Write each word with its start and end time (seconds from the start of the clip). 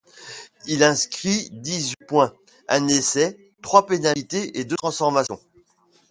Il 0.65 0.81
inscrit 0.83 1.49
dix-huit 1.51 2.07
points, 2.07 2.33
un 2.67 2.87
essai, 2.87 3.53
trois 3.61 3.85
pénalités 3.85 4.57
et 4.57 4.65
deux 4.65 4.75
transformations. 4.75 5.39